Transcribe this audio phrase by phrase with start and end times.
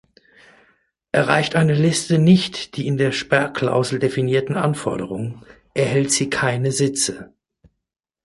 [1.11, 7.31] Erreicht eine Liste nicht die in der Sperrklausel definierten Anforderungen, erhält sie keine Sitze.